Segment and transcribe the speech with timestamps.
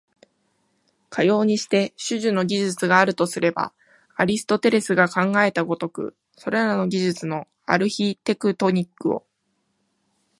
[1.11, 3.71] かようにして種々の技術があるとすれば、
[4.15, 9.23] アリストテレスが考えた如く、それらの技術のアルヒテクトニックを、